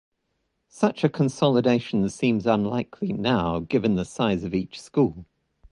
[0.67, 5.25] Such a consolidation seems unlikely now, given the size of each school.